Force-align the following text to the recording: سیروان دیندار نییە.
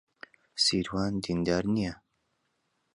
سیروان 0.65 1.13
دیندار 1.23 1.63
نییە. 1.73 1.93